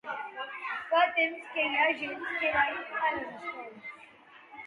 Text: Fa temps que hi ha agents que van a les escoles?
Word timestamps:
Fa 0.93 1.01
temps 1.17 1.43
que 1.57 1.65
hi 1.65 1.75
ha 1.81 1.83
agents 1.91 2.33
que 2.39 2.53
van 2.55 2.71
a 2.71 2.71
les 2.77 3.35
escoles? 3.35 3.87